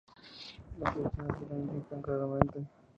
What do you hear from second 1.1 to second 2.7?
así lo indican claramente.